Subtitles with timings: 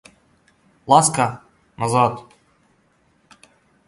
[0.87, 1.41] Ласка,
[1.77, 2.25] назад!